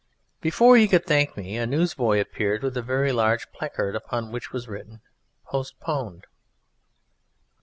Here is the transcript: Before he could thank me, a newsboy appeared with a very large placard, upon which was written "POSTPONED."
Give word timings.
Before 0.41 0.77
he 0.77 0.87
could 0.87 1.05
thank 1.05 1.37
me, 1.37 1.57
a 1.57 1.67
newsboy 1.67 2.19
appeared 2.19 2.63
with 2.63 2.75
a 2.75 2.81
very 2.81 3.11
large 3.11 3.51
placard, 3.51 3.95
upon 3.95 4.31
which 4.31 4.51
was 4.51 4.67
written 4.67 5.01
"POSTPONED." 5.51 6.25